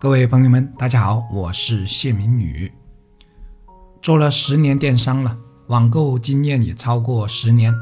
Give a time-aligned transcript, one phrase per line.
[0.00, 2.70] 各位朋友们，大家好，我是谢明宇。
[4.00, 5.36] 做了十年电商了，
[5.66, 7.74] 网购经验也超过十年。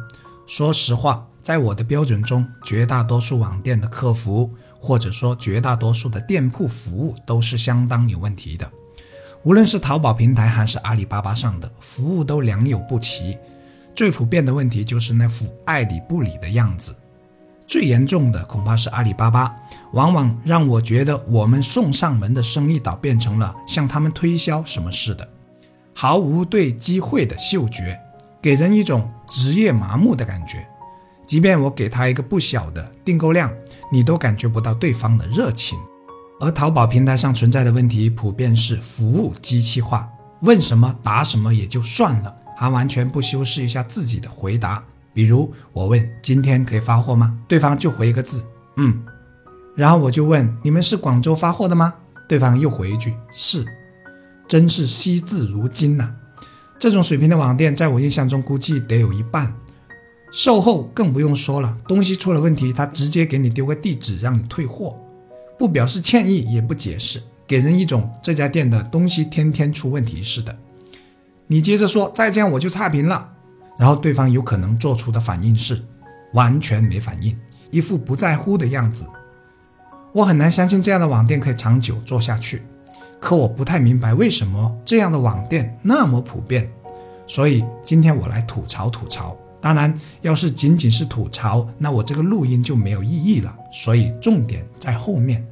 [0.47, 4.51] 说实话，在我的标准中，绝大多数网店的客服，
[4.81, 8.73] 或者说绝大多数的店铺服务，都是相当有问题的。
[9.43, 13.37] 无论是淘宝平台还是阿里巴巴上的服务，都良莠不齐。
[13.95, 16.97] 最普遍的问题就是那副爱理不理的样子。
[17.67, 19.55] 最严重的恐怕是阿里巴巴，
[19.93, 25.29] 往往让我觉得我们送上门的生意倒变成了向他们推销什么似的，
[25.95, 27.99] 毫无对机会的嗅觉，
[28.41, 30.67] 给人一种职业麻木的感觉。
[31.27, 33.53] 即便我给他一个不小的订购量，
[33.91, 35.77] 你都感觉不到对方的热情。
[36.39, 40.09] 而淘宝平台上存在的问题，普遍是服务机器化，
[40.43, 44.85] 问什么答什么也就算了，还完全不修饰一下自己的回答。
[45.17, 47.39] 比如我问今天可以发货吗？
[47.49, 48.45] 对方就回一个字，
[48.77, 49.03] 嗯。
[49.75, 51.95] 然后我就问你们是广州发货的吗？
[52.29, 53.65] 对方又回一句是。
[54.47, 56.13] 真是惜字如金呐！
[56.79, 59.55] 这种水平的网店，在我印象中估计得有一半。
[60.31, 64.99] 售后更不用说了，东西出了问题，他直接给你丢个地址让你退货，
[65.59, 70.55] 不表示歉意，也不解释，给人一种这家店的东西天天出问题似的。
[71.47, 73.33] 你接着说再这样我就差评了。
[73.79, 75.81] 然后对方有可能做出的反应是
[76.33, 77.37] 完全没反应，
[77.71, 79.07] 一副不在乎的样子。
[80.13, 82.63] 我很难相信这样的网店可以长久做下去。
[83.21, 86.71] 可我不太明白为什么这样的网店那么普遍。
[87.27, 89.37] 所以今天我来吐槽吐槽。
[89.61, 93.53] 当然，要是仅仅是吐槽，那我这个录音就没有意义了。
[93.73, 95.45] 所以重点在后面。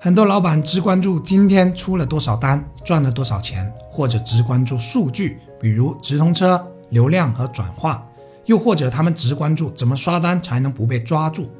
[0.00, 6.66] 很多老板只关注今天出了多少单，赚了多少钱，或者只关注数据，比如直通车。
[6.94, 8.06] 流量和转化，
[8.46, 11.50] 又或者他们只关注怎么刷单才能不被抓住，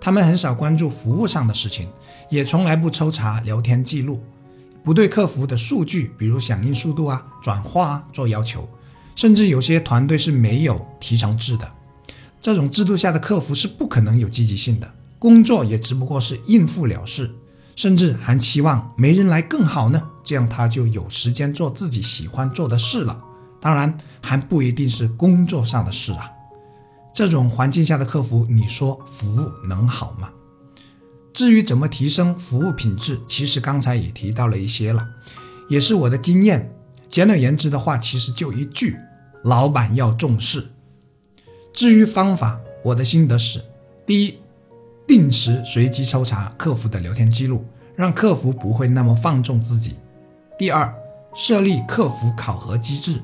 [0.00, 1.86] 他们很少关注服务上的事情，
[2.30, 4.22] 也从来不抽查聊天记录，
[4.82, 8.66] 不对客服的数据，比如响应速度啊、转化啊做要求，
[9.14, 11.70] 甚至有些团队是没有提成制的，
[12.40, 17.30] 这种制度下的客服是不可能有积极性的，工作也只不过是应付了事，
[17.76, 23.24] 甚至还期望没人来更好呢，这样他就有时间做自己喜欢做的事了。
[23.60, 26.30] 当然还不一定是工作上的事啊，
[27.12, 30.30] 这种环境下的客服，你说服务能好吗？
[31.32, 35.06] 至于怎么提升服务品质，其实刚才也提到了一些了，
[35.68, 36.72] 也是我的经验。
[37.08, 38.98] 简而言之的话，其实就一句：
[39.42, 40.68] 老板要重视。
[41.72, 43.60] 至于方法，我的心得是：
[44.06, 44.38] 第一，
[45.06, 47.64] 定时随机抽查客服的聊天记录，
[47.96, 49.92] 让客服不会那么放纵自己；
[50.58, 50.94] 第二，
[51.34, 53.20] 设立客服考核机制。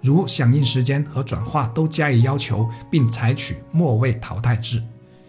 [0.00, 4.82] 如响应时间和转化都加以要求，并采取末位淘汰制。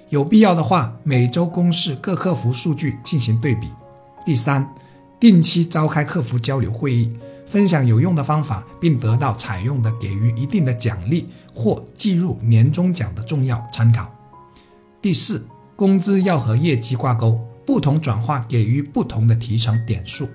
[0.10, 3.68] 有必要的话，每周公示各客服数据进行对比。
[4.26, 4.74] 第三，
[5.20, 7.12] 定期召开客服交流会议，
[7.48, 14.14] 分享有用的方法，并得到采用的给予一定的奖励或计入年终奖的重要参考。
[15.02, 20.30] 第四，工资要和业绩挂钩，不同转化给予不同的提成点数。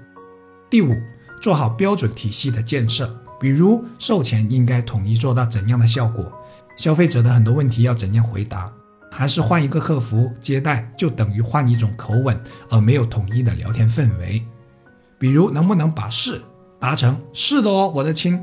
[0.68, 0.94] 第五，
[1.41, 3.22] 做好标准体系的建设。
[3.38, 6.30] 比如售前应该统一做到怎样的效果？
[6.76, 8.72] 消费者的很多问题要怎样回答？
[9.10, 12.38] 还是换一个客服接待就等于换一种口吻，
[12.69, 14.42] 而没有统一的聊天氛围？
[15.19, 16.42] 比如能不能把“是”
[16.78, 18.38] 达成“是的哦，我的亲”，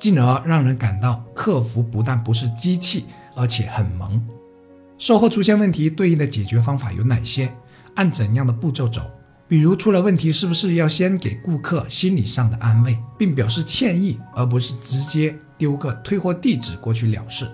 [0.00, 3.04] 进而让人感到客服不但不是机器，
[3.34, 4.26] 而且很萌。
[4.96, 7.52] 售后出现问题，对应的解决方法有哪些？
[7.96, 9.02] 按怎样的步骤走？
[9.48, 17.46] 比如出了问题，是不是要先给顾客心理上的安慰，并表示歉意，而不是直接丢个退货地址过去了事？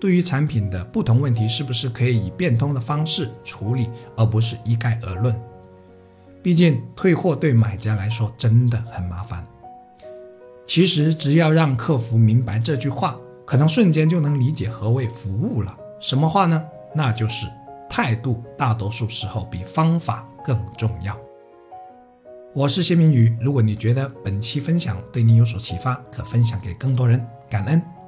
[0.00, 5.34] 对于产品的不同问题，是不是可以以变通的方式处理，而不是一概而论？
[6.42, 9.44] 毕竟退货对买家来说真的很麻烦。
[10.64, 15.76] 其实只要让客服明白这句话，可能瞬间就能理解何谓服务了。
[16.00, 16.64] 什么话呢？
[16.94, 17.46] 那就是
[17.90, 20.24] 态度，大多数时候比方法。
[20.44, 21.18] 更重要。
[22.52, 27.99] 我是谢明宇，如果你觉得本期分享对你有所启发，可分享给更多人，感恩。